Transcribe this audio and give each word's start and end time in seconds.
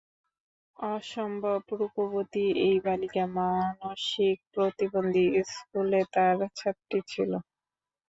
অসম্ভব 0.77 1.61
রূপবতী 1.79 2.45
এই 2.65 2.75
বালিকা 2.85 3.23
মানসিক 3.37 4.37
প্রতিবন্ধী 4.53 5.25
স্কুলে 5.51 6.01
তাঁর 6.13 6.37
ছাত্রী 6.59 6.99
ছিল। 7.07 7.31